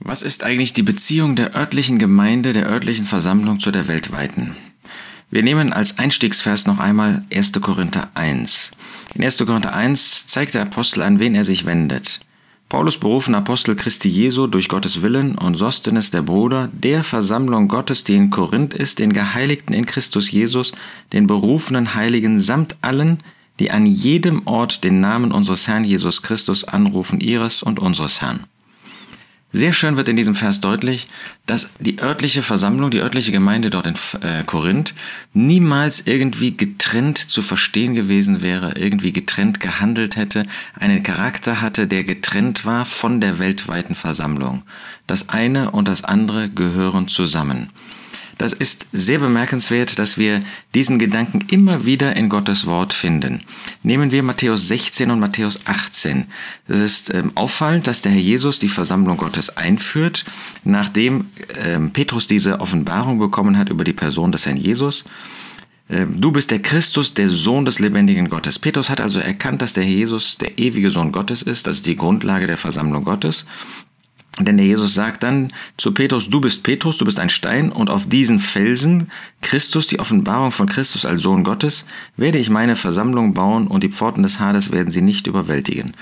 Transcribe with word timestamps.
Was 0.00 0.22
ist 0.22 0.44
eigentlich 0.44 0.72
die 0.72 0.84
Beziehung 0.84 1.34
der 1.34 1.56
örtlichen 1.56 1.98
Gemeinde, 1.98 2.52
der 2.52 2.68
örtlichen 2.68 3.04
Versammlung 3.04 3.58
zu 3.58 3.72
der 3.72 3.88
weltweiten? 3.88 4.54
Wir 5.30 5.42
nehmen 5.42 5.72
als 5.72 5.98
Einstiegsvers 5.98 6.66
noch 6.66 6.78
einmal 6.78 7.24
1. 7.34 7.52
Korinther 7.60 8.08
1. 8.14 8.70
In 9.14 9.24
1. 9.24 9.38
Korinther 9.44 9.74
1 9.74 10.28
zeigt 10.28 10.54
der 10.54 10.62
Apostel, 10.62 11.02
an 11.02 11.18
wen 11.18 11.34
er 11.34 11.44
sich 11.44 11.66
wendet. 11.66 12.20
Paulus 12.68 12.98
berufen 12.98 13.34
Apostel 13.34 13.74
Christi 13.74 14.08
Jesu 14.08 14.46
durch 14.46 14.68
Gottes 14.68 15.02
Willen 15.02 15.36
und 15.36 15.56
Sostenes 15.56 16.10
der 16.10 16.22
Bruder, 16.22 16.68
der 16.72 17.02
Versammlung 17.02 17.66
Gottes, 17.66 18.04
die 18.04 18.14
in 18.14 18.30
Korinth 18.30 18.74
ist, 18.74 19.00
den 19.00 19.12
Geheiligten 19.12 19.72
in 19.72 19.84
Christus 19.84 20.30
Jesus, 20.30 20.72
den 21.12 21.26
berufenen 21.26 21.94
Heiligen 21.94 22.38
samt 22.38 22.76
allen, 22.82 23.18
die 23.58 23.72
an 23.72 23.84
jedem 23.84 24.46
Ort 24.46 24.84
den 24.84 25.00
Namen 25.00 25.32
unseres 25.32 25.66
Herrn 25.66 25.84
Jesus 25.84 26.22
Christus 26.22 26.64
anrufen, 26.64 27.20
ihres 27.20 27.62
und 27.62 27.80
unseres 27.80 28.22
Herrn. 28.22 28.44
Sehr 29.50 29.72
schön 29.72 29.96
wird 29.96 30.10
in 30.10 30.16
diesem 30.16 30.34
Vers 30.34 30.60
deutlich, 30.60 31.08
dass 31.46 31.70
die 31.80 32.02
örtliche 32.02 32.42
Versammlung, 32.42 32.90
die 32.90 33.00
örtliche 33.00 33.32
Gemeinde 33.32 33.70
dort 33.70 33.86
in 33.86 33.94
äh, 34.20 34.44
Korinth 34.44 34.94
niemals 35.32 36.06
irgendwie 36.06 36.54
getrennt 36.54 37.16
zu 37.16 37.40
verstehen 37.40 37.94
gewesen 37.94 38.42
wäre, 38.42 38.74
irgendwie 38.76 39.10
getrennt 39.10 39.58
gehandelt 39.58 40.16
hätte, 40.16 40.44
einen 40.74 41.02
Charakter 41.02 41.62
hatte, 41.62 41.86
der 41.86 42.04
getrennt 42.04 42.66
war 42.66 42.84
von 42.84 43.22
der 43.22 43.38
weltweiten 43.38 43.94
Versammlung. 43.94 44.64
Das 45.06 45.30
eine 45.30 45.70
und 45.70 45.88
das 45.88 46.04
andere 46.04 46.50
gehören 46.50 47.08
zusammen. 47.08 47.70
Das 48.38 48.52
ist 48.52 48.86
sehr 48.92 49.18
bemerkenswert, 49.18 49.98
dass 49.98 50.16
wir 50.16 50.42
diesen 50.72 51.00
Gedanken 51.00 51.40
immer 51.48 51.84
wieder 51.84 52.14
in 52.14 52.28
Gottes 52.28 52.66
Wort 52.66 52.92
finden. 52.92 53.42
Nehmen 53.82 54.12
wir 54.12 54.22
Matthäus 54.22 54.68
16 54.68 55.10
und 55.10 55.18
Matthäus 55.18 55.58
18. 55.64 56.26
Es 56.68 56.78
ist 56.78 57.14
ähm, 57.14 57.32
auffallend, 57.34 57.88
dass 57.88 58.00
der 58.00 58.12
Herr 58.12 58.20
Jesus 58.20 58.60
die 58.60 58.68
Versammlung 58.68 59.16
Gottes 59.16 59.56
einführt, 59.56 60.24
nachdem 60.62 61.26
ähm, 61.62 61.90
Petrus 61.90 62.28
diese 62.28 62.60
Offenbarung 62.60 63.18
bekommen 63.18 63.58
hat 63.58 63.70
über 63.70 63.82
die 63.82 63.92
Person 63.92 64.30
des 64.30 64.46
Herrn 64.46 64.56
Jesus. 64.56 65.04
Ähm, 65.90 66.20
du 66.20 66.30
bist 66.30 66.52
der 66.52 66.60
Christus, 66.60 67.14
der 67.14 67.28
Sohn 67.28 67.64
des 67.64 67.80
lebendigen 67.80 68.28
Gottes. 68.28 68.60
Petrus 68.60 68.88
hat 68.88 69.00
also 69.00 69.18
erkannt, 69.18 69.62
dass 69.62 69.72
der 69.72 69.84
Herr 69.84 69.92
Jesus 69.92 70.38
der 70.38 70.58
ewige 70.58 70.90
Sohn 70.90 71.10
Gottes 71.10 71.42
ist. 71.42 71.66
Das 71.66 71.76
ist 71.76 71.86
die 71.86 71.96
Grundlage 71.96 72.46
der 72.46 72.56
Versammlung 72.56 73.04
Gottes. 73.04 73.46
Denn 74.40 74.56
der 74.56 74.66
Jesus 74.66 74.94
sagt 74.94 75.24
dann 75.24 75.52
zu 75.76 75.92
Petrus, 75.92 76.30
du 76.30 76.40
bist 76.40 76.62
Petrus, 76.62 76.96
du 76.98 77.04
bist 77.04 77.18
ein 77.18 77.30
Stein 77.30 77.72
und 77.72 77.90
auf 77.90 78.08
diesen 78.08 78.38
Felsen, 78.38 79.10
Christus, 79.40 79.88
die 79.88 79.98
Offenbarung 79.98 80.52
von 80.52 80.68
Christus 80.68 81.04
als 81.04 81.22
Sohn 81.22 81.42
Gottes, 81.42 81.86
werde 82.16 82.38
ich 82.38 82.48
meine 82.48 82.76
Versammlung 82.76 83.34
bauen 83.34 83.66
und 83.66 83.82
die 83.82 83.88
Pforten 83.88 84.22
des 84.22 84.38
Hades 84.38 84.70
werden 84.70 84.92
sie 84.92 85.02
nicht 85.02 85.26
überwältigen. 85.26 85.94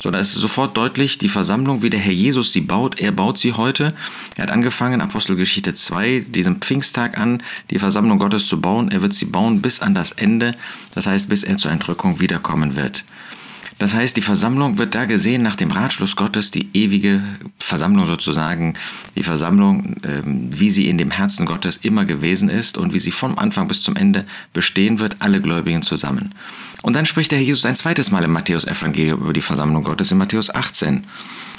So, 0.00 0.10
da 0.10 0.18
ist 0.18 0.32
sofort 0.32 0.76
deutlich, 0.76 1.18
die 1.18 1.28
Versammlung, 1.28 1.82
wie 1.82 1.90
der 1.90 2.00
Herr 2.00 2.12
Jesus 2.12 2.52
sie 2.52 2.62
baut, 2.62 2.98
er 2.98 3.12
baut 3.12 3.38
sie 3.38 3.52
heute. 3.52 3.94
Er 4.36 4.44
hat 4.44 4.50
angefangen, 4.50 5.00
Apostelgeschichte 5.00 5.74
2, 5.74 6.26
diesem 6.28 6.56
Pfingsttag 6.56 7.18
an, 7.18 7.42
die 7.70 7.78
Versammlung 7.78 8.18
Gottes 8.18 8.48
zu 8.48 8.60
bauen. 8.60 8.90
Er 8.90 9.02
wird 9.02 9.14
sie 9.14 9.26
bauen 9.26 9.60
bis 9.60 9.80
an 9.80 9.94
das 9.94 10.12
Ende, 10.12 10.56
das 10.94 11.06
heißt, 11.06 11.28
bis 11.28 11.44
er 11.44 11.58
zur 11.58 11.70
Entrückung 11.70 12.20
wiederkommen 12.20 12.74
wird. 12.74 13.04
Das 13.82 13.94
heißt, 13.94 14.16
die 14.16 14.22
Versammlung 14.22 14.78
wird 14.78 14.94
da 14.94 15.06
gesehen 15.06 15.42
nach 15.42 15.56
dem 15.56 15.72
Ratschluss 15.72 16.14
Gottes, 16.14 16.52
die 16.52 16.68
ewige 16.72 17.20
Versammlung 17.58 18.06
sozusagen, 18.06 18.74
die 19.16 19.24
Versammlung, 19.24 19.96
ähm, 20.04 20.50
wie 20.52 20.70
sie 20.70 20.86
in 20.86 20.98
dem 20.98 21.10
Herzen 21.10 21.46
Gottes 21.46 21.78
immer 21.78 22.04
gewesen 22.04 22.48
ist 22.48 22.78
und 22.78 22.94
wie 22.94 23.00
sie 23.00 23.10
vom 23.10 23.36
Anfang 23.40 23.66
bis 23.66 23.82
zum 23.82 23.96
Ende 23.96 24.24
bestehen 24.52 25.00
wird, 25.00 25.16
alle 25.18 25.40
Gläubigen 25.40 25.82
zusammen. 25.82 26.32
Und 26.82 26.94
dann 26.94 27.06
spricht 27.06 27.32
der 27.32 27.40
Herr 27.40 27.44
Jesus 27.44 27.64
ein 27.64 27.74
zweites 27.74 28.12
Mal 28.12 28.22
im 28.22 28.30
Matthäus-Evangelium 28.30 29.20
über 29.20 29.32
die 29.32 29.40
Versammlung 29.40 29.82
Gottes 29.82 30.12
in 30.12 30.18
Matthäus 30.18 30.54
18. 30.54 31.02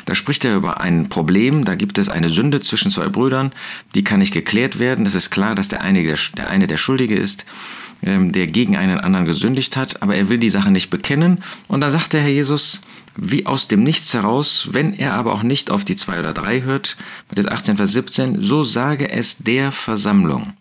Da 0.05 0.15
spricht 0.15 0.45
er 0.45 0.55
über 0.55 0.79
ein 0.79 1.09
Problem, 1.09 1.65
da 1.65 1.75
gibt 1.75 1.97
es 1.97 2.07
eine 2.07 2.29
Sünde 2.29 2.61
zwischen 2.61 2.89
zwei 2.89 3.09
Brüdern, 3.09 3.51
die 3.95 4.05
kann 4.05 4.19
nicht 4.19 4.33
geklärt 4.33 4.79
werden. 4.79 5.05
Es 5.05 5.15
ist 5.15 5.29
klar, 5.29 5.55
dass 5.55 5.67
der 5.67 5.81
eine 5.81 6.03
der, 6.03 6.17
der, 6.37 6.49
eine 6.49 6.67
der 6.67 6.77
Schuldige 6.77 7.15
ist. 7.15 7.45
Ähm, 8.05 8.31
der 8.31 8.47
gegen 8.47 8.75
einen 8.75 8.99
anderen 8.99 9.25
gesündigt 9.25 9.77
hat, 9.77 10.01
aber 10.01 10.15
er 10.15 10.27
will 10.27 10.37
die 10.37 10.49
Sache 10.49 10.71
nicht 10.71 10.89
bekennen. 10.89 11.43
Und 11.67 11.81
da 11.81 11.89
sagt 11.89 12.13
der 12.13 12.21
Herr 12.21 12.29
Jesus, 12.29 12.81
wie 13.15 13.45
aus 13.45 13.67
dem 13.67 13.83
Nichts 13.83 14.13
heraus, 14.13 14.69
wenn 14.71 14.93
er 14.93 15.13
aber 15.13 15.33
auch 15.33 15.43
nicht 15.43 15.71
auf 15.71 15.85
die 15.85 15.95
zwei 15.95 16.19
oder 16.19 16.33
drei 16.33 16.61
hört, 16.63 16.97
Matthäus 17.29 17.47
18, 17.47 17.77
Vers 17.77 17.91
17, 17.93 18.41
so 18.41 18.63
sage 18.63 19.09
es 19.09 19.37
der 19.37 19.71
Versammlung 19.71 20.53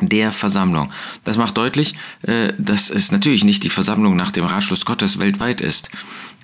der 0.00 0.30
Versammlung. 0.32 0.92
Das 1.24 1.36
macht 1.36 1.56
deutlich, 1.56 1.94
äh, 2.22 2.52
dass 2.58 2.90
es 2.90 3.12
natürlich 3.12 3.44
nicht 3.44 3.64
die 3.64 3.70
Versammlung 3.70 4.16
nach 4.16 4.30
dem 4.30 4.44
Ratschluss 4.44 4.84
Gottes 4.84 5.18
weltweit 5.18 5.60
ist. 5.60 5.90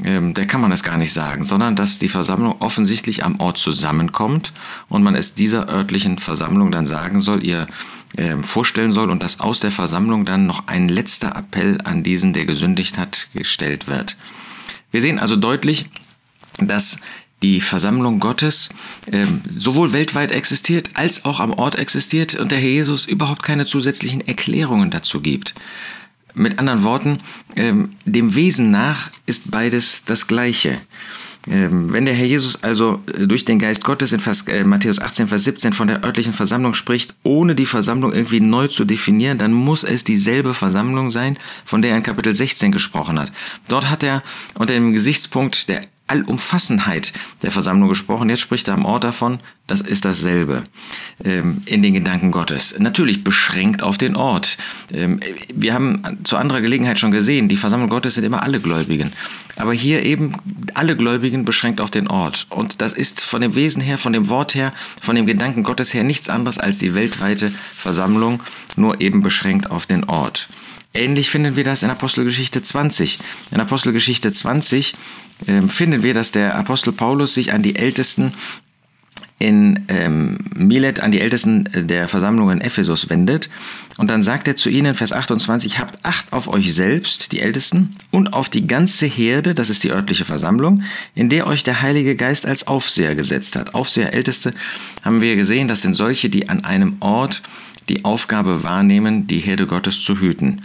Ähm, 0.02 0.32
da 0.34 0.44
kann 0.44 0.60
man 0.60 0.72
es 0.72 0.82
gar 0.82 0.96
nicht 0.96 1.12
sagen, 1.12 1.44
sondern 1.44 1.76
dass 1.76 1.98
die 1.98 2.08
Versammlung 2.08 2.60
offensichtlich 2.60 3.24
am 3.24 3.40
Ort 3.40 3.58
zusammenkommt 3.58 4.52
und 4.88 5.02
man 5.02 5.14
es 5.14 5.34
dieser 5.34 5.68
örtlichen 5.68 6.18
Versammlung 6.18 6.70
dann 6.70 6.86
sagen 6.86 7.20
soll, 7.20 7.44
ihr 7.44 7.66
ähm, 8.16 8.42
vorstellen 8.42 8.92
soll 8.92 9.10
und 9.10 9.22
dass 9.22 9.40
aus 9.40 9.60
der 9.60 9.70
Versammlung 9.70 10.24
dann 10.24 10.46
noch 10.46 10.66
ein 10.66 10.88
letzter 10.88 11.36
Appell 11.36 11.78
an 11.84 12.02
diesen, 12.02 12.32
der 12.32 12.46
gesündigt 12.46 12.98
hat, 12.98 13.28
gestellt 13.34 13.86
wird. 13.86 14.16
Wir 14.90 15.00
sehen 15.00 15.18
also 15.18 15.36
deutlich, 15.36 15.86
dass 16.58 17.00
die 17.42 17.60
Versammlung 17.60 18.20
Gottes 18.20 18.70
ähm, 19.10 19.42
sowohl 19.50 19.92
weltweit 19.92 20.30
existiert 20.30 20.90
als 20.94 21.24
auch 21.24 21.40
am 21.40 21.52
Ort 21.52 21.76
existiert 21.76 22.34
und 22.36 22.50
der 22.50 22.58
Herr 22.58 22.68
Jesus 22.68 23.06
überhaupt 23.06 23.42
keine 23.42 23.66
zusätzlichen 23.66 24.26
Erklärungen 24.26 24.90
dazu 24.90 25.20
gibt. 25.20 25.54
Mit 26.34 26.58
anderen 26.58 26.84
Worten, 26.84 27.20
ähm, 27.56 27.90
dem 28.06 28.34
Wesen 28.34 28.70
nach 28.70 29.10
ist 29.26 29.50
beides 29.50 30.02
das 30.06 30.26
Gleiche. 30.26 30.78
Ähm, 31.50 31.92
wenn 31.92 32.04
der 32.04 32.14
Herr 32.14 32.26
Jesus 32.26 32.62
also 32.62 33.02
äh, 33.12 33.26
durch 33.26 33.44
den 33.44 33.58
Geist 33.58 33.84
Gottes 33.84 34.12
in 34.12 34.20
Vers, 34.20 34.46
äh, 34.46 34.62
Matthäus 34.62 35.00
18, 35.00 35.26
Vers 35.26 35.44
17 35.44 35.72
von 35.72 35.88
der 35.88 36.04
örtlichen 36.04 36.32
Versammlung 36.32 36.74
spricht, 36.74 37.14
ohne 37.24 37.56
die 37.56 37.66
Versammlung 37.66 38.12
irgendwie 38.12 38.40
neu 38.40 38.68
zu 38.68 38.84
definieren, 38.84 39.38
dann 39.38 39.52
muss 39.52 39.82
es 39.82 40.04
dieselbe 40.04 40.54
Versammlung 40.54 41.10
sein, 41.10 41.36
von 41.64 41.82
der 41.82 41.92
er 41.92 41.96
in 41.96 42.04
Kapitel 42.04 42.34
16 42.34 42.70
gesprochen 42.70 43.18
hat. 43.18 43.32
Dort 43.66 43.90
hat 43.90 44.04
er 44.04 44.22
unter 44.54 44.74
dem 44.74 44.92
Gesichtspunkt 44.92 45.68
der 45.68 45.82
Allumfassenheit 46.12 47.14
der 47.42 47.50
Versammlung 47.50 47.88
gesprochen. 47.88 48.28
Jetzt 48.28 48.40
spricht 48.40 48.68
er 48.68 48.74
am 48.74 48.84
Ort 48.84 49.02
davon, 49.02 49.40
das 49.66 49.80
ist 49.80 50.04
dasselbe 50.04 50.64
ähm, 51.24 51.62
in 51.64 51.82
den 51.82 51.94
Gedanken 51.94 52.32
Gottes. 52.32 52.74
Natürlich 52.78 53.24
beschränkt 53.24 53.82
auf 53.82 53.96
den 53.96 54.14
Ort. 54.14 54.58
Ähm, 54.92 55.20
wir 55.54 55.72
haben 55.72 56.18
zu 56.24 56.36
anderer 56.36 56.60
Gelegenheit 56.60 56.98
schon 56.98 57.12
gesehen, 57.12 57.48
die 57.48 57.56
Versammlung 57.56 57.88
Gottes 57.88 58.16
sind 58.16 58.24
immer 58.24 58.42
alle 58.42 58.60
Gläubigen. 58.60 59.12
Aber 59.56 59.72
hier 59.72 60.02
eben 60.02 60.34
alle 60.74 60.96
Gläubigen 60.96 61.46
beschränkt 61.46 61.80
auf 61.80 61.90
den 61.90 62.08
Ort. 62.08 62.46
Und 62.50 62.82
das 62.82 62.92
ist 62.92 63.24
von 63.24 63.40
dem 63.40 63.54
Wesen 63.54 63.80
her, 63.80 63.96
von 63.96 64.12
dem 64.12 64.28
Wort 64.28 64.54
her, 64.54 64.74
von 65.00 65.16
dem 65.16 65.26
Gedanken 65.26 65.62
Gottes 65.62 65.94
her 65.94 66.04
nichts 66.04 66.28
anderes 66.28 66.58
als 66.58 66.78
die 66.78 66.94
weltweite 66.94 67.52
Versammlung, 67.74 68.42
nur 68.76 69.00
eben 69.00 69.22
beschränkt 69.22 69.70
auf 69.70 69.86
den 69.86 70.04
Ort. 70.04 70.48
Ähnlich 70.94 71.30
finden 71.30 71.56
wir 71.56 71.64
das 71.64 71.82
in 71.82 71.90
Apostelgeschichte 71.90 72.62
20. 72.62 73.18
In 73.50 73.60
Apostelgeschichte 73.60 74.30
20 74.30 74.94
äh, 75.46 75.62
finden 75.68 76.02
wir, 76.02 76.14
dass 76.14 76.32
der 76.32 76.54
Apostel 76.56 76.92
Paulus 76.92 77.34
sich 77.34 77.52
an 77.52 77.62
die 77.62 77.76
Ältesten 77.76 78.34
in 79.42 79.86
ähm, 79.88 80.38
Milet 80.54 81.00
an 81.00 81.10
die 81.10 81.20
Ältesten 81.20 81.68
der 81.74 82.06
Versammlung 82.06 82.50
in 82.52 82.60
Ephesus 82.60 83.10
wendet. 83.10 83.50
Und 83.96 84.08
dann 84.08 84.22
sagt 84.22 84.46
er 84.46 84.54
zu 84.54 84.70
ihnen, 84.70 84.94
Vers 84.94 85.12
28, 85.12 85.80
habt 85.80 85.98
Acht 86.04 86.32
auf 86.32 86.46
euch 86.46 86.72
selbst, 86.72 87.32
die 87.32 87.40
Ältesten, 87.40 87.96
und 88.12 88.34
auf 88.34 88.48
die 88.48 88.68
ganze 88.68 89.06
Herde, 89.06 89.54
das 89.54 89.68
ist 89.68 89.82
die 89.82 89.90
örtliche 89.90 90.24
Versammlung, 90.24 90.84
in 91.16 91.28
der 91.28 91.48
euch 91.48 91.64
der 91.64 91.82
Heilige 91.82 92.14
Geist 92.14 92.46
als 92.46 92.68
Aufseher 92.68 93.16
gesetzt 93.16 93.56
hat. 93.56 93.74
Aufseher, 93.74 94.14
Älteste, 94.14 94.54
haben 95.02 95.20
wir 95.20 95.34
gesehen, 95.34 95.66
das 95.66 95.82
sind 95.82 95.94
solche, 95.94 96.28
die 96.28 96.48
an 96.48 96.64
einem 96.64 96.98
Ort 97.00 97.42
die 97.88 98.04
Aufgabe 98.04 98.62
wahrnehmen, 98.62 99.26
die 99.26 99.38
Herde 99.38 99.66
Gottes 99.66 100.04
zu 100.04 100.20
hüten 100.20 100.62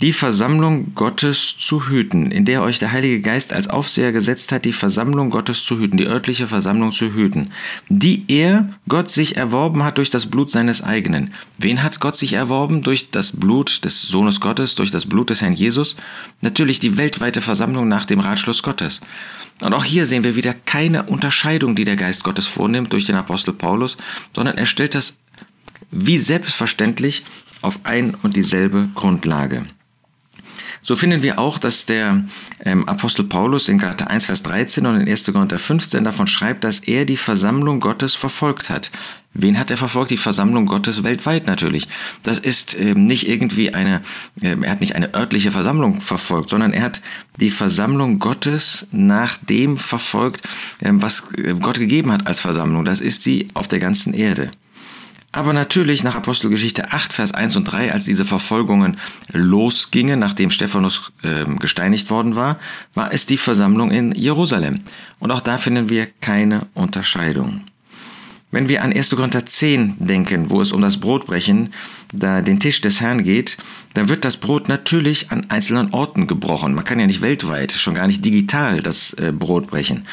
die 0.00 0.14
Versammlung 0.14 0.94
Gottes 0.94 1.56
zu 1.58 1.88
hüten, 1.88 2.30
in 2.30 2.46
der 2.46 2.62
euch 2.62 2.78
der 2.78 2.92
Heilige 2.92 3.20
Geist 3.20 3.52
als 3.52 3.68
Aufseher 3.68 4.12
gesetzt 4.12 4.50
hat, 4.50 4.64
die 4.64 4.72
Versammlung 4.72 5.28
Gottes 5.28 5.64
zu 5.64 5.78
hüten, 5.78 5.98
die 5.98 6.06
örtliche 6.06 6.48
Versammlung 6.48 6.92
zu 6.92 7.12
hüten, 7.12 7.50
die 7.90 8.24
er, 8.28 8.70
Gott, 8.88 9.10
sich 9.10 9.36
erworben 9.36 9.84
hat 9.84 9.98
durch 9.98 10.10
das 10.10 10.26
Blut 10.26 10.50
seines 10.50 10.82
eigenen. 10.82 11.34
Wen 11.58 11.82
hat 11.82 12.00
Gott 12.00 12.16
sich 12.16 12.32
erworben? 12.32 12.82
Durch 12.82 13.10
das 13.10 13.32
Blut 13.32 13.84
des 13.84 14.02
Sohnes 14.02 14.40
Gottes, 14.40 14.74
durch 14.74 14.90
das 14.90 15.06
Blut 15.06 15.28
des 15.28 15.42
Herrn 15.42 15.52
Jesus? 15.52 15.96
Natürlich 16.40 16.80
die 16.80 16.96
weltweite 16.96 17.42
Versammlung 17.42 17.86
nach 17.88 18.06
dem 18.06 18.20
Ratschluss 18.20 18.62
Gottes. 18.62 19.02
Und 19.60 19.74
auch 19.74 19.84
hier 19.84 20.06
sehen 20.06 20.24
wir 20.24 20.34
wieder 20.34 20.54
keine 20.54 21.02
Unterscheidung, 21.02 21.74
die 21.74 21.84
der 21.84 21.96
Geist 21.96 22.24
Gottes 22.24 22.46
vornimmt 22.46 22.94
durch 22.94 23.04
den 23.04 23.16
Apostel 23.16 23.52
Paulus, 23.52 23.98
sondern 24.34 24.56
er 24.56 24.64
stellt 24.64 24.94
das 24.94 25.18
wie 25.90 26.18
selbstverständlich 26.18 27.24
auf 27.60 27.80
ein 27.84 28.14
und 28.22 28.36
dieselbe 28.36 28.88
Grundlage. 28.94 29.66
So 30.82 30.96
finden 30.96 31.22
wir 31.22 31.38
auch, 31.38 31.58
dass 31.58 31.86
der 31.86 32.24
ähm, 32.64 32.88
Apostel 32.88 33.24
Paulus 33.24 33.68
in 33.68 33.78
Galater 33.78 34.08
1, 34.08 34.26
Vers 34.26 34.42
13 34.42 34.86
und 34.86 35.00
in 35.00 35.08
1. 35.08 35.32
Korinther 35.32 35.58
15 35.58 36.04
davon 36.04 36.26
schreibt, 36.26 36.64
dass 36.64 36.80
er 36.80 37.04
die 37.04 37.18
Versammlung 37.18 37.80
Gottes 37.80 38.14
verfolgt 38.14 38.70
hat. 38.70 38.90
Wen 39.32 39.58
hat 39.58 39.70
er 39.70 39.76
verfolgt? 39.76 40.10
Die 40.10 40.16
Versammlung 40.16 40.66
Gottes 40.66 41.04
weltweit 41.04 41.46
natürlich. 41.46 41.86
Das 42.22 42.38
ist 42.38 42.78
ähm, 42.80 43.06
nicht 43.06 43.28
irgendwie 43.28 43.72
eine, 43.72 44.00
äh, 44.40 44.56
er 44.60 44.70
hat 44.72 44.80
nicht 44.80 44.96
eine 44.96 45.14
örtliche 45.14 45.52
Versammlung 45.52 46.00
verfolgt, 46.00 46.50
sondern 46.50 46.72
er 46.72 46.82
hat 46.82 47.00
die 47.38 47.50
Versammlung 47.50 48.18
Gottes 48.18 48.88
nach 48.90 49.36
dem 49.36 49.78
verfolgt, 49.78 50.42
ähm, 50.82 51.00
was 51.00 51.28
äh, 51.36 51.54
Gott 51.54 51.78
gegeben 51.78 52.10
hat 52.10 52.26
als 52.26 52.40
Versammlung. 52.40 52.84
Das 52.84 53.00
ist 53.00 53.22
sie 53.22 53.48
auf 53.54 53.68
der 53.68 53.78
ganzen 53.78 54.14
Erde. 54.14 54.50
Aber 55.32 55.52
natürlich 55.52 56.02
nach 56.02 56.16
Apostelgeschichte 56.16 56.92
8, 56.92 57.12
Vers 57.12 57.32
1 57.32 57.54
und 57.54 57.64
3, 57.64 57.92
als 57.92 58.04
diese 58.04 58.24
Verfolgungen 58.24 58.96
losgingen, 59.32 60.18
nachdem 60.18 60.50
Stephanus 60.50 61.12
äh, 61.22 61.44
gesteinigt 61.56 62.10
worden 62.10 62.34
war, 62.34 62.58
war 62.94 63.12
es 63.12 63.26
die 63.26 63.38
Versammlung 63.38 63.92
in 63.92 64.12
Jerusalem. 64.12 64.80
Und 65.20 65.30
auch 65.30 65.40
da 65.40 65.56
finden 65.56 65.88
wir 65.88 66.08
keine 66.20 66.66
Unterscheidung. 66.74 67.62
Wenn 68.52 68.68
wir 68.68 68.82
an 68.82 68.92
1. 68.92 69.10
Korinther 69.10 69.46
10 69.46 69.94
denken, 70.00 70.50
wo 70.50 70.60
es 70.60 70.72
um 70.72 70.80
das 70.80 70.98
Brotbrechen, 70.98 71.72
da 72.12 72.40
den 72.40 72.58
Tisch 72.58 72.80
des 72.80 73.00
Herrn 73.00 73.22
geht, 73.22 73.56
dann 73.94 74.08
wird 74.08 74.24
das 74.24 74.38
Brot 74.38 74.68
natürlich 74.68 75.30
an 75.30 75.46
einzelnen 75.48 75.92
Orten 75.92 76.26
gebrochen. 76.26 76.74
Man 76.74 76.84
kann 76.84 76.98
ja 76.98 77.06
nicht 77.06 77.20
weltweit, 77.20 77.70
schon 77.70 77.94
gar 77.94 78.08
nicht 78.08 78.24
digital 78.24 78.80
das 78.80 79.12
äh, 79.14 79.30
Brot 79.30 79.68
brechen, 79.68 80.06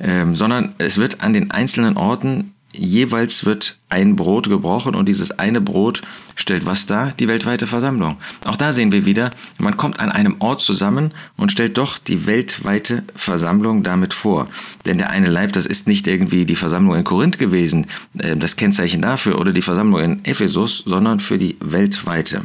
ähm, 0.00 0.34
sondern 0.34 0.74
es 0.78 0.98
wird 0.98 1.20
an 1.20 1.32
den 1.32 1.52
einzelnen 1.52 1.96
Orten 1.96 2.55
jeweils 2.78 3.44
wird 3.44 3.78
ein 3.88 4.16
Brot 4.16 4.48
gebrochen 4.48 4.94
und 4.94 5.08
dieses 5.08 5.38
eine 5.38 5.60
Brot 5.60 6.02
stellt 6.34 6.66
was 6.66 6.86
dar? 6.86 7.12
Die 7.18 7.28
weltweite 7.28 7.66
Versammlung. 7.66 8.16
Auch 8.44 8.56
da 8.56 8.72
sehen 8.72 8.92
wir 8.92 9.06
wieder, 9.06 9.30
man 9.58 9.76
kommt 9.76 10.00
an 10.00 10.10
einem 10.10 10.36
Ort 10.40 10.60
zusammen 10.60 11.12
und 11.36 11.52
stellt 11.52 11.78
doch 11.78 11.98
die 11.98 12.26
weltweite 12.26 13.04
Versammlung 13.14 13.82
damit 13.82 14.14
vor. 14.14 14.48
Denn 14.84 14.98
der 14.98 15.10
eine 15.10 15.28
Leib, 15.28 15.52
das 15.52 15.66
ist 15.66 15.86
nicht 15.86 16.06
irgendwie 16.06 16.44
die 16.44 16.56
Versammlung 16.56 16.96
in 16.96 17.04
Korinth 17.04 17.38
gewesen, 17.38 17.86
äh, 18.18 18.36
das 18.36 18.56
Kennzeichen 18.56 19.02
dafür, 19.02 19.40
oder 19.40 19.52
die 19.52 19.62
Versammlung 19.62 20.00
in 20.00 20.24
Ephesus, 20.24 20.82
sondern 20.86 21.20
für 21.20 21.38
die 21.38 21.56
weltweite. 21.60 22.42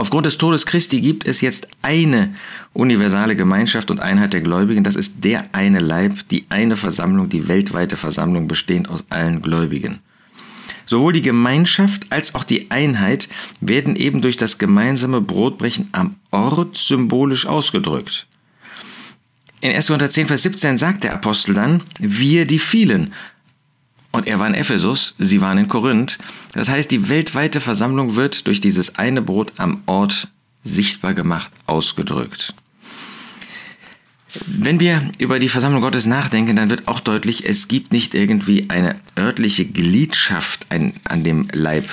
Aufgrund 0.00 0.26
des 0.26 0.38
Todes 0.38 0.64
Christi 0.64 1.00
gibt 1.00 1.26
es 1.26 1.40
jetzt 1.40 1.66
eine 1.82 2.32
universale 2.72 3.34
Gemeinschaft 3.34 3.90
und 3.90 3.98
Einheit 3.98 4.32
der 4.32 4.42
Gläubigen. 4.42 4.84
Das 4.84 4.94
ist 4.94 5.24
der 5.24 5.46
eine 5.52 5.80
Leib, 5.80 6.28
die 6.30 6.46
eine 6.50 6.76
Versammlung, 6.76 7.28
die 7.28 7.48
weltweite 7.48 7.96
Versammlung 7.96 8.46
bestehend 8.46 8.88
aus 8.88 9.04
allen 9.10 9.42
Gläubigen. 9.42 9.98
Sowohl 10.86 11.12
die 11.12 11.22
Gemeinschaft 11.22 12.06
als 12.10 12.36
auch 12.36 12.44
die 12.44 12.70
Einheit 12.70 13.28
werden 13.60 13.96
eben 13.96 14.22
durch 14.22 14.36
das 14.36 14.58
gemeinsame 14.58 15.20
Brotbrechen 15.20 15.88
am 15.90 16.14
Ort 16.30 16.76
symbolisch 16.76 17.46
ausgedrückt. 17.46 18.28
In 19.60 19.72
1. 19.72 19.86
10, 19.86 20.28
Vers 20.28 20.44
17 20.44 20.78
sagt 20.78 21.02
der 21.02 21.12
Apostel 21.12 21.54
dann, 21.54 21.82
wir 21.98 22.46
die 22.46 22.60
vielen, 22.60 23.12
und 24.18 24.26
er 24.26 24.40
war 24.40 24.48
in 24.48 24.54
Ephesus, 24.54 25.14
sie 25.18 25.40
waren 25.40 25.58
in 25.58 25.68
Korinth. 25.68 26.18
Das 26.52 26.68
heißt, 26.68 26.90
die 26.90 27.08
weltweite 27.08 27.60
Versammlung 27.60 28.16
wird 28.16 28.48
durch 28.48 28.60
dieses 28.60 28.98
eine 28.98 29.22
Brot 29.22 29.52
am 29.56 29.82
Ort 29.86 30.28
sichtbar 30.64 31.14
gemacht, 31.14 31.52
ausgedrückt. 31.66 32.52
Wenn 34.46 34.80
wir 34.80 35.10
über 35.18 35.38
die 35.38 35.48
Versammlung 35.48 35.80
Gottes 35.80 36.04
nachdenken, 36.04 36.56
dann 36.56 36.68
wird 36.68 36.88
auch 36.88 36.98
deutlich, 36.98 37.48
es 37.48 37.68
gibt 37.68 37.92
nicht 37.92 38.12
irgendwie 38.12 38.66
eine 38.68 38.96
örtliche 39.16 39.64
Gliedschaft 39.64 40.66
an 40.70 41.22
dem 41.22 41.46
Leib, 41.52 41.88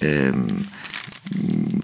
ähm, 0.00 0.66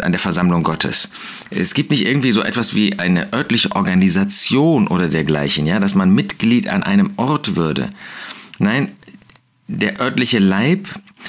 an 0.00 0.10
der 0.10 0.18
Versammlung 0.18 0.64
Gottes. 0.64 1.10
Es 1.50 1.72
gibt 1.72 1.92
nicht 1.92 2.04
irgendwie 2.04 2.32
so 2.32 2.42
etwas 2.42 2.74
wie 2.74 2.98
eine 2.98 3.32
örtliche 3.32 3.70
Organisation 3.76 4.88
oder 4.88 5.08
dergleichen, 5.08 5.66
ja, 5.66 5.78
dass 5.78 5.94
man 5.94 6.10
Mitglied 6.10 6.68
an 6.68 6.82
einem 6.82 7.12
Ort 7.16 7.54
würde. 7.54 7.90
Nein, 8.58 8.92
der 9.66 10.00
örtliche 10.00 10.38
Leib, 10.38 10.88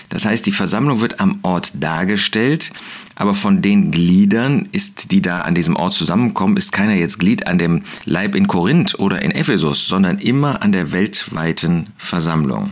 das 0.09 0.25
heißt 0.25 0.45
die 0.45 0.51
Versammlung 0.51 1.01
wird 1.01 1.19
am 1.19 1.39
Ort 1.41 1.71
dargestellt, 1.79 2.71
aber 3.15 3.33
von 3.33 3.61
den 3.61 3.91
Gliedern 3.91 4.67
ist, 4.71 5.11
die 5.11 5.21
da 5.21 5.41
an 5.41 5.55
diesem 5.55 5.77
Ort 5.77 5.93
zusammenkommen, 5.93 6.57
ist 6.57 6.73
keiner 6.73 6.95
jetzt 6.95 7.19
Glied 7.19 7.47
an 7.47 7.57
dem 7.57 7.83
Leib 8.03 8.35
in 8.35 8.47
Korinth 8.47 8.99
oder 8.99 9.21
in 9.21 9.31
Ephesus, 9.31 9.87
sondern 9.87 10.19
immer 10.19 10.61
an 10.61 10.73
der 10.73 10.91
weltweiten 10.91 11.87
Versammlung. 11.97 12.71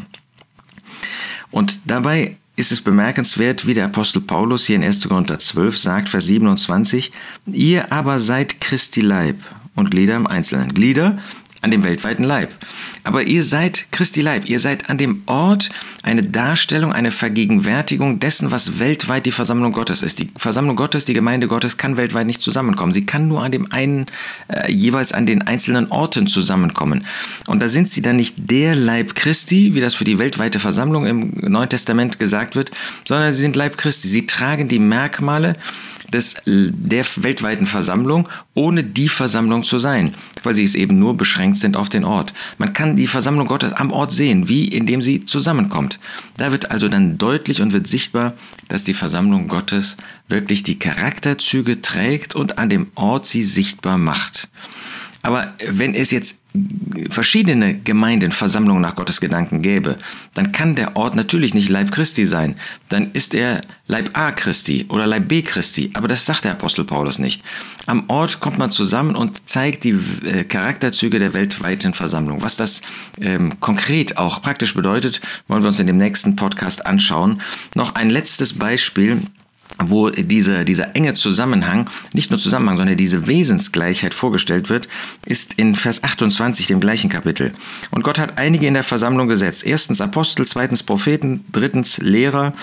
Und 1.49 1.81
dabei 1.85 2.35
ist 2.55 2.71
es 2.71 2.81
bemerkenswert, 2.81 3.65
wie 3.65 3.73
der 3.73 3.85
Apostel 3.85 4.21
Paulus 4.21 4.65
hier 4.65 4.75
in 4.75 4.83
1. 4.83 5.07
Korinther 5.07 5.39
12 5.39 5.77
sagt, 5.77 6.09
Vers 6.09 6.25
27, 6.25 7.11
ihr 7.47 7.91
aber 7.91 8.19
seid 8.19 8.59
Christi 8.59 9.01
Leib 9.01 9.37
und 9.75 9.91
Glieder 9.91 10.15
im 10.15 10.27
Einzelnen. 10.27 10.73
Glieder 10.73 11.17
an 11.63 11.71
dem 11.71 11.83
weltweiten 11.83 12.23
Leib. 12.23 12.53
Aber 13.03 13.23
ihr 13.23 13.43
seid 13.43 13.87
Christi 13.91 14.21
Leib, 14.21 14.47
ihr 14.47 14.59
seid 14.59 14.89
an 14.89 14.97
dem 14.97 15.23
Ort 15.25 15.69
eine 16.03 16.23
Darstellung, 16.23 16.93
eine 16.93 17.11
Vergegenwärtigung 17.11 18.19
dessen, 18.19 18.51
was 18.51 18.79
weltweit 18.79 19.25
die 19.25 19.31
Versammlung 19.31 19.71
Gottes 19.71 20.03
ist. 20.03 20.19
Die 20.19 20.29
Versammlung 20.37 20.75
Gottes, 20.75 21.05
die 21.05 21.13
Gemeinde 21.13 21.47
Gottes 21.47 21.77
kann 21.77 21.97
weltweit 21.97 22.27
nicht 22.27 22.41
zusammenkommen. 22.41 22.93
Sie 22.93 23.05
kann 23.05 23.27
nur 23.27 23.43
an 23.43 23.51
dem 23.51 23.71
einen, 23.71 24.05
äh, 24.47 24.71
jeweils 24.71 25.13
an 25.13 25.25
den 25.25 25.41
einzelnen 25.41 25.89
Orten 25.89 26.27
zusammenkommen. 26.27 27.05
Und 27.47 27.61
da 27.61 27.69
sind 27.69 27.89
sie 27.89 28.01
dann 28.01 28.17
nicht 28.17 28.35
der 28.37 28.75
Leib 28.75 29.15
Christi, 29.15 29.73
wie 29.73 29.81
das 29.81 29.95
für 29.95 30.03
die 30.03 30.19
weltweite 30.19 30.59
Versammlung 30.59 31.05
im 31.05 31.31
Neuen 31.35 31.69
Testament 31.69 32.19
gesagt 32.19 32.55
wird, 32.55 32.71
sondern 33.07 33.31
sie 33.33 33.41
sind 33.41 33.55
Leib 33.55 33.77
Christi. 33.77 34.07
Sie 34.07 34.25
tragen 34.25 34.67
die 34.67 34.79
Merkmale, 34.79 35.55
des, 36.13 36.35
der 36.45 37.05
weltweiten 37.17 37.65
Versammlung, 37.65 38.29
ohne 38.53 38.83
die 38.83 39.09
Versammlung 39.09 39.63
zu 39.63 39.79
sein, 39.79 40.13
weil 40.43 40.53
sie 40.53 40.63
es 40.63 40.75
eben 40.75 40.99
nur 40.99 41.17
beschränkt 41.17 41.57
sind 41.57 41.75
auf 41.75 41.89
den 41.89 42.03
Ort. 42.03 42.33
Man 42.57 42.73
kann 42.73 42.95
die 42.95 43.07
Versammlung 43.07 43.47
Gottes 43.47 43.73
am 43.73 43.91
Ort 43.91 44.13
sehen, 44.13 44.47
wie 44.47 44.67
indem 44.67 45.01
sie 45.01 45.25
zusammenkommt. 45.25 45.99
Da 46.37 46.51
wird 46.51 46.71
also 46.71 46.87
dann 46.87 47.17
deutlich 47.17 47.61
und 47.61 47.73
wird 47.73 47.87
sichtbar, 47.87 48.33
dass 48.67 48.83
die 48.83 48.93
Versammlung 48.93 49.47
Gottes 49.47 49.97
wirklich 50.27 50.63
die 50.63 50.79
Charakterzüge 50.79 51.81
trägt 51.81 52.35
und 52.35 52.57
an 52.57 52.69
dem 52.69 52.87
Ort 52.95 53.25
sie 53.25 53.43
sichtbar 53.43 53.97
macht. 53.97 54.47
Aber 55.23 55.53
wenn 55.65 55.95
es 55.95 56.11
jetzt 56.11 56.39
verschiedene 57.09 57.79
Gemeindenversammlungen 57.79 58.81
nach 58.81 58.95
Gottes 58.95 59.21
Gedanken 59.21 59.61
gäbe, 59.61 59.97
dann 60.35 60.51
kann 60.51 60.75
der 60.75 60.95
Ort 60.95 61.15
natürlich 61.15 61.53
nicht 61.53 61.69
Leib 61.69 61.91
Christi 61.91 62.25
sein. 62.25 62.55
Dann 62.89 63.11
ist 63.13 63.33
er 63.33 63.61
Leib 63.87 64.11
A 64.13 64.31
Christi 64.31 64.85
oder 64.89 65.07
Leib 65.07 65.29
B 65.29 65.41
Christi. 65.41 65.91
Aber 65.93 66.09
das 66.09 66.25
sagt 66.25 66.43
der 66.43 66.51
Apostel 66.51 66.83
Paulus 66.83 67.19
nicht. 67.19 67.41
Am 67.85 68.03
Ort 68.09 68.41
kommt 68.41 68.57
man 68.57 68.69
zusammen 68.69 69.15
und 69.15 69.49
zeigt 69.49 69.85
die 69.85 69.97
äh, 70.25 70.43
Charakterzüge 70.43 71.19
der 71.19 71.33
weltweiten 71.33 71.93
Versammlung. 71.93 72.43
Was 72.43 72.57
das 72.57 72.81
ähm, 73.19 73.59
konkret 73.61 74.17
auch 74.17 74.41
praktisch 74.41 74.75
bedeutet, 74.75 75.21
wollen 75.47 75.63
wir 75.63 75.69
uns 75.69 75.79
in 75.79 75.87
dem 75.87 75.97
nächsten 75.97 76.35
Podcast 76.35 76.85
anschauen. 76.85 77.41
Noch 77.75 77.95
ein 77.95 78.09
letztes 78.09 78.53
Beispiel 78.59 79.21
wo 79.79 80.09
diese, 80.09 80.65
dieser 80.65 80.95
enge 80.95 81.13
Zusammenhang, 81.13 81.89
nicht 82.13 82.29
nur 82.29 82.39
Zusammenhang, 82.39 82.77
sondern 82.77 82.97
diese 82.97 83.27
Wesensgleichheit 83.27 84.13
vorgestellt 84.13 84.69
wird, 84.69 84.87
ist 85.25 85.55
in 85.55 85.75
Vers 85.75 86.03
28, 86.03 86.67
dem 86.67 86.79
gleichen 86.79 87.09
Kapitel. 87.09 87.53
Und 87.91 88.03
Gott 88.03 88.19
hat 88.19 88.37
einige 88.37 88.67
in 88.67 88.73
der 88.73 88.83
Versammlung 88.83 89.27
gesetzt. 89.27 89.65
Erstens 89.65 90.01
Apostel, 90.01 90.45
zweitens 90.45 90.83
Propheten, 90.83 91.43
drittens 91.51 91.97
Lehrer, 91.97 92.53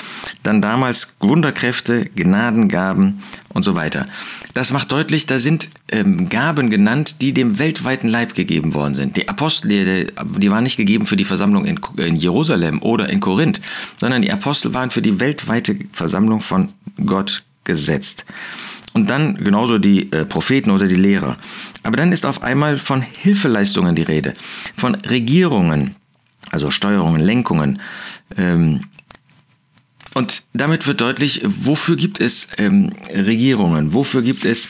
dann 0.42 0.62
damals 0.62 1.16
Wunderkräfte, 1.20 2.06
Gnadengaben 2.16 3.22
und 3.48 3.64
so 3.64 3.74
weiter. 3.74 4.06
Das 4.54 4.70
macht 4.72 4.90
deutlich, 4.92 5.26
da 5.26 5.38
sind 5.38 5.68
ähm, 5.92 6.28
Gaben 6.28 6.70
genannt, 6.70 7.16
die 7.20 7.32
dem 7.32 7.58
weltweiten 7.58 8.08
Leib 8.08 8.34
gegeben 8.34 8.74
worden 8.74 8.94
sind. 8.94 9.16
Die 9.16 9.28
Apostel, 9.28 9.68
die, 9.68 10.06
die 10.38 10.50
waren 10.50 10.64
nicht 10.64 10.76
gegeben 10.76 11.06
für 11.06 11.16
die 11.16 11.24
Versammlung 11.24 11.64
in, 11.64 11.80
in 11.96 12.16
Jerusalem 12.16 12.82
oder 12.82 13.08
in 13.08 13.20
Korinth, 13.20 13.60
sondern 13.96 14.22
die 14.22 14.32
Apostel 14.32 14.74
waren 14.74 14.90
für 14.90 15.02
die 15.02 15.20
weltweite 15.20 15.76
Versammlung 15.92 16.40
von 16.40 16.70
Gott 17.06 17.44
gesetzt. 17.64 18.24
Und 18.92 19.08
dann 19.08 19.36
genauso 19.36 19.78
die 19.78 20.10
äh, 20.12 20.24
Propheten 20.24 20.70
oder 20.70 20.88
die 20.88 20.96
Lehrer. 20.96 21.36
Aber 21.82 21.96
dann 21.96 22.12
ist 22.12 22.26
auf 22.26 22.42
einmal 22.42 22.78
von 22.78 23.02
Hilfeleistungen 23.02 23.94
die 23.94 24.02
Rede, 24.02 24.34
von 24.76 24.96
Regierungen, 24.96 25.94
also 26.50 26.70
Steuerungen, 26.70 27.20
Lenkungen, 27.20 27.80
ähm, 28.36 28.84
und 30.14 30.42
damit 30.52 30.86
wird 30.86 31.00
deutlich, 31.00 31.40
wofür 31.44 31.96
gibt 31.96 32.20
es 32.20 32.48
ähm, 32.58 32.92
Regierungen, 33.08 33.94
wofür 33.94 34.22
gibt 34.22 34.44
es 34.44 34.68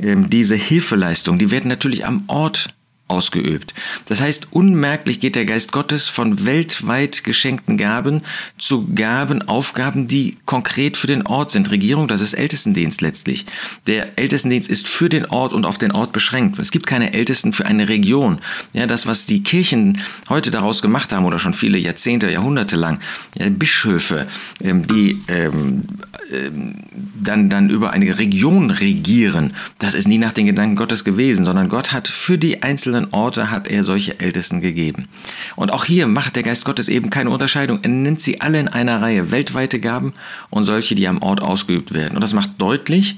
ähm, 0.00 0.28
diese 0.28 0.56
Hilfeleistung. 0.56 1.38
Die 1.38 1.50
werden 1.50 1.68
natürlich 1.68 2.06
am 2.06 2.24
Ort 2.26 2.74
ausgeübt. 3.10 3.74
Das 4.06 4.20
heißt, 4.20 4.48
unmerklich 4.52 5.20
geht 5.20 5.34
der 5.34 5.44
Geist 5.44 5.72
Gottes 5.72 6.08
von 6.08 6.46
weltweit 6.46 7.24
geschenkten 7.24 7.76
Gaben 7.76 8.22
zu 8.58 8.88
Gaben, 8.94 9.42
Aufgaben, 9.42 10.06
die 10.06 10.38
konkret 10.46 10.96
für 10.96 11.06
den 11.06 11.26
Ort 11.26 11.50
sind. 11.50 11.70
Regierung, 11.70 12.08
das 12.08 12.20
ist 12.20 12.34
Ältestendienst 12.34 13.00
letztlich. 13.00 13.46
Der 13.86 14.18
Ältestendienst 14.18 14.70
ist 14.70 14.86
für 14.88 15.08
den 15.08 15.26
Ort 15.26 15.52
und 15.52 15.66
auf 15.66 15.78
den 15.78 15.92
Ort 15.92 16.12
beschränkt. 16.12 16.58
Es 16.58 16.70
gibt 16.70 16.86
keine 16.86 17.12
Ältesten 17.12 17.52
für 17.52 17.66
eine 17.66 17.88
Region. 17.88 18.38
Ja, 18.72 18.86
das, 18.86 19.06
was 19.06 19.26
die 19.26 19.42
Kirchen 19.42 20.00
heute 20.28 20.50
daraus 20.50 20.82
gemacht 20.82 21.12
haben 21.12 21.24
oder 21.24 21.38
schon 21.38 21.54
viele 21.54 21.78
Jahrzehnte, 21.78 22.30
Jahrhunderte 22.30 22.76
lang, 22.76 23.00
ja, 23.36 23.48
Bischöfe, 23.50 24.26
ähm, 24.62 24.86
die 24.86 25.20
ähm, 25.28 25.82
dann, 27.22 27.50
dann 27.50 27.70
über 27.70 27.90
eine 27.90 28.18
Region 28.18 28.70
regieren. 28.70 29.52
Das 29.78 29.94
ist 29.94 30.08
nie 30.08 30.18
nach 30.18 30.32
den 30.32 30.46
Gedanken 30.46 30.76
Gottes 30.76 31.04
gewesen, 31.04 31.44
sondern 31.44 31.68
Gott 31.68 31.92
hat 31.92 32.08
für 32.08 32.38
die 32.38 32.62
einzelnen 32.62 33.12
Orte 33.12 33.50
hat 33.50 33.68
er 33.68 33.84
solche 33.84 34.20
Ältesten 34.20 34.60
gegeben. 34.60 35.08
Und 35.56 35.72
auch 35.72 35.84
hier 35.84 36.06
macht 36.06 36.36
der 36.36 36.42
Geist 36.42 36.64
Gottes 36.64 36.88
eben 36.88 37.10
keine 37.10 37.30
Unterscheidung. 37.30 37.80
Er 37.82 37.90
nennt 37.90 38.20
sie 38.20 38.40
alle 38.40 38.60
in 38.60 38.68
einer 38.68 39.02
Reihe. 39.02 39.30
Weltweite 39.30 39.80
Gaben 39.80 40.12
und 40.50 40.64
solche, 40.64 40.94
die 40.94 41.08
am 41.08 41.22
Ort 41.22 41.40
ausgeübt 41.42 41.92
werden. 41.92 42.14
Und 42.16 42.22
das 42.22 42.32
macht 42.32 42.50
deutlich, 42.58 43.16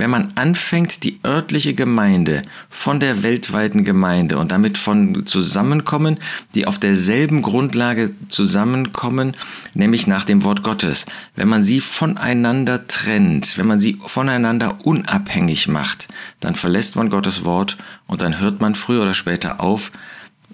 wenn 0.00 0.08
man 0.08 0.32
anfängt, 0.34 1.04
die 1.04 1.20
örtliche 1.26 1.74
Gemeinde 1.74 2.40
von 2.70 3.00
der 3.00 3.22
weltweiten 3.22 3.84
Gemeinde 3.84 4.38
und 4.38 4.50
damit 4.50 4.78
von 4.78 5.26
Zusammenkommen, 5.26 6.18
die 6.54 6.66
auf 6.66 6.78
derselben 6.78 7.42
Grundlage 7.42 8.10
zusammenkommen, 8.30 9.36
nämlich 9.74 10.06
nach 10.06 10.24
dem 10.24 10.42
Wort 10.42 10.62
Gottes. 10.62 11.04
Wenn 11.36 11.48
man 11.48 11.62
sie 11.62 11.82
voneinander 11.82 12.86
trennt, 12.86 13.58
wenn 13.58 13.66
man 13.66 13.78
sie 13.78 13.98
voneinander 14.06 14.78
unabhängig 14.86 15.68
macht, 15.68 16.08
dann 16.40 16.54
verlässt 16.54 16.96
man 16.96 17.10
Gottes 17.10 17.44
Wort 17.44 17.76
und 18.06 18.22
dann 18.22 18.40
hört 18.40 18.62
man 18.62 18.74
früher 18.74 19.02
oder 19.02 19.14
später 19.14 19.60
auf, 19.60 19.92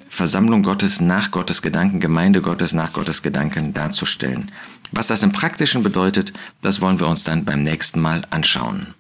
Versammlung 0.09 0.65
Gottes 0.65 1.01
nach 1.01 1.31
Gottes 1.31 1.63
Gedanken, 1.63 2.01
Gemeinde 2.01 2.43
Gottes 2.43 2.73
nach 2.73 2.93
Gottes 2.93 3.23
Gedanken 3.23 3.73
darzustellen. 3.73 4.51
Was 4.91 5.07
das 5.07 5.23
im 5.23 5.31
Praktischen 5.31 5.85
bedeutet, 5.85 6.33
das 6.63 6.81
wollen 6.81 6.99
wir 6.99 7.07
uns 7.07 7.23
dann 7.23 7.45
beim 7.45 7.63
nächsten 7.63 8.01
Mal 8.01 8.25
anschauen. 8.31 8.96